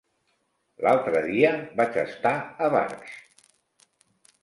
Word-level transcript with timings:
L'altre 0.85 1.21
dia 1.27 1.53
vaig 1.81 2.01
estar 2.07 2.35
a 2.41 2.73
Barx. 2.79 3.17